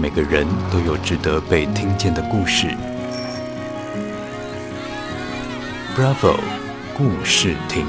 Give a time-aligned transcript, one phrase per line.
[0.00, 2.68] 每个人都有值得被听见的故事。
[5.96, 6.38] Bravo，
[6.96, 7.84] 故事亭。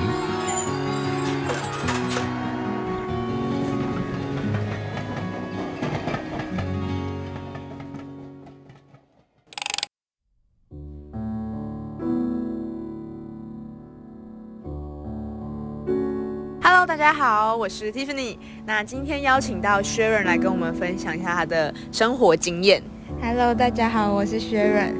[16.69, 18.37] 大家好，我是 Tiffany。
[18.65, 22.81] 那今天邀请到 Sharon 来跟我们分享一下他的生活经验。
[23.21, 24.93] Hello，大家好，我是 Sharon。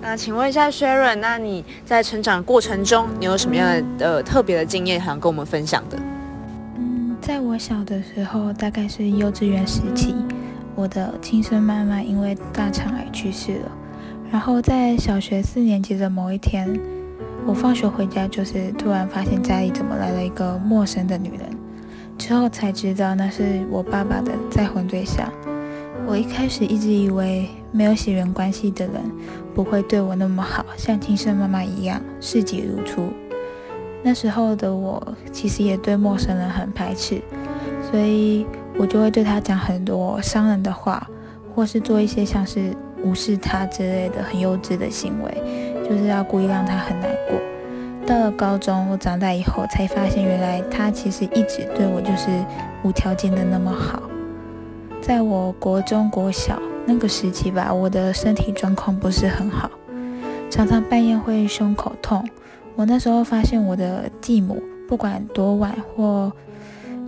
[0.00, 3.66] 那请问一下 Sharon，那你在成长过程中，你有什么样
[3.98, 5.98] 的呃特别的经验想跟我们分享的？
[6.76, 10.14] 嗯，在我小的时候，大概是幼稚园时期，
[10.74, 13.72] 我的亲生妈妈因为大肠癌去世了。
[14.30, 16.68] 然后在小学四年级的某一天，
[17.46, 21.40] 我放学回家，就是突然发现家里怎么来了一个陌生的女人，
[22.16, 25.30] 之后才知道那是我爸爸的再婚对象。
[26.06, 28.94] 我一开始一直以为没有血缘关系的人
[29.54, 33.08] 不会对我那么好，像亲生妈妈一样视己如初。
[34.02, 37.20] 那时候的我其实也对陌生人很排斥，
[37.90, 38.46] 所以
[38.78, 41.06] 我就会对他讲很多伤人的话，
[41.54, 45.69] 或是做一些像是无视他之类的很幼稚的行为。
[45.90, 47.36] 就是要故意让他很难过。
[48.06, 52.30] 到了高中，我长大以后才发现，原来他其实一直对我就是
[52.84, 54.00] 无条件的那么好。
[55.02, 59.68] 在我国中、国小那个时期吧，我的身体状况不是很好，
[60.48, 62.24] 常常半夜会胸口痛。
[62.76, 66.32] 我那时候发现我的继母不管多晚或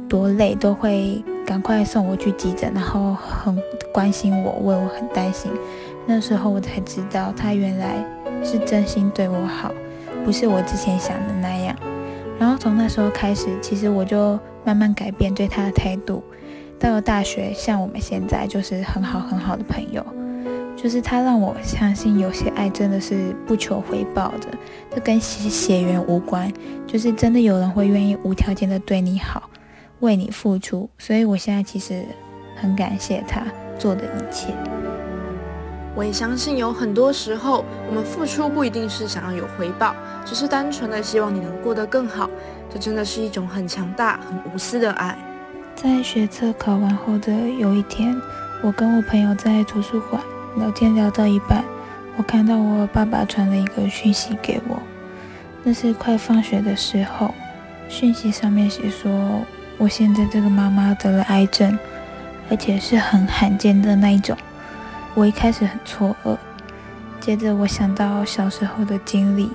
[0.09, 3.57] 多累，都会赶快送我去急诊，然后很
[3.95, 5.51] 关心我，为我很担心。
[6.05, 8.05] 那时候我才知道，他原来。
[8.43, 9.73] 是真心对我好，
[10.25, 11.77] 不是我之前想的那样。
[12.39, 16.23] 然后从那时候开始，其实我就慢慢改变对他的态度。
[16.79, 20.05] 到了大学，像我们现在就是很好很好的朋友。
[20.75, 24.49] 就是他让我相信，有些爱真的是不求回报的，
[24.91, 26.53] 这跟血缘无关。
[26.85, 29.49] 就是真的有人会愿意无条件的对你好，
[30.01, 30.91] 为你付出。
[30.99, 32.05] 所以我现在其实
[32.57, 33.45] 很感谢他
[33.79, 34.53] 做的一切。
[35.95, 39.95] 我也相信，有很多时候，我们付出不一定是想要有回报，
[40.25, 42.31] 只是单纯的希望你能过得更好。
[42.73, 45.15] 这真的是一种很强大、很无私的爱。
[45.75, 48.17] 在学测考完后的有一天，
[48.63, 50.23] 我跟我朋友在图书馆
[50.57, 51.63] 聊天，聊到一半，
[52.17, 54.81] 我看到我爸爸传了一个讯息给我。
[55.63, 57.35] 那是快放学的时候，
[57.89, 59.43] 讯息上面写说，
[59.77, 61.79] 我现在这个妈妈得了癌症，
[62.49, 64.35] 而且是很罕见的那一种。
[65.15, 66.37] 我一开始很错愕，
[67.21, 69.51] 接着我想到小时候的经历，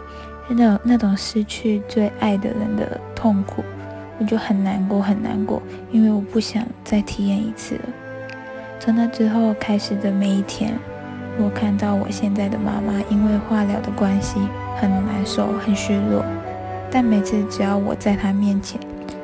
[0.47, 3.63] 那种那种失去最爱的人的痛苦，
[4.19, 5.59] 我就很难过很难过，
[5.91, 7.81] 因为我不想再体验一次了。
[8.79, 10.77] 从那之后开始的每一天，
[11.39, 14.39] 我看到我现在的妈妈因为化疗的关系
[14.79, 16.23] 很难受很虚弱，
[16.91, 18.79] 但每次只要我在她面前，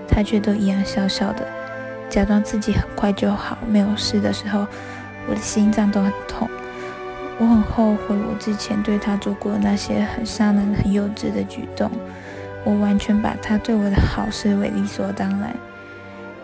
[0.07, 1.45] 她却都一样笑笑的，
[2.09, 4.65] 假装自己很快就好，没有事的时候。
[5.28, 6.50] 我的心脏都很痛，
[7.39, 11.89] 我很后悔我之前对他做过那些很伤人、很幼稚的举动，
[12.63, 15.56] 我完全把他对我的好视为理所当然。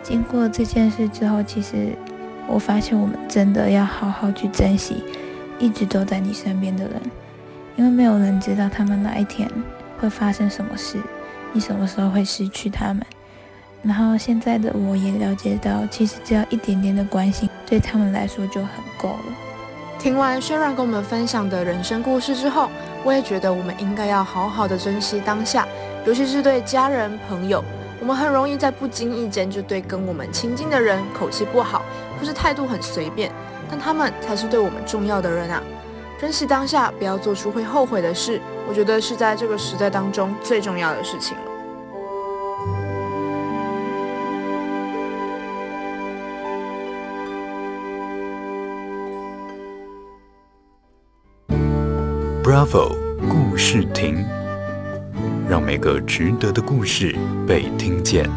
[0.01, 1.89] 经过这件事之后，其实
[2.47, 5.03] 我发现我们真的要好好去珍惜
[5.59, 7.01] 一直都在你身边的人，
[7.75, 9.49] 因为没有人知道他们哪一天
[9.99, 10.97] 会发生什么事，
[11.53, 13.05] 你什么时候会失去他们。
[13.81, 19.33] 然后现在的我也了解到，其实只要一点点的关心，对他们来说就很够了。
[19.97, 22.69] 听完轩然跟我们分享的人生故事之后，
[23.03, 25.67] 我也觉得我们应该要好好的珍惜当下，
[26.05, 27.63] 尤其是对家人朋友，
[27.99, 31.83] 我们很容易在不经意间就对跟我们亲近的人口气不好，
[32.19, 33.31] 或是态度很随便，
[33.69, 35.61] 但他们才是对我们重要的人啊！
[36.19, 41.43] 珍惜当下，不要做出会后悔的事，我觉得是在这个时代当中最重要的事情了。
[52.49, 52.97] Bravo，
[53.29, 54.25] 故事亭，
[55.47, 57.15] 让每个值得的故事
[57.47, 58.27] 被听见。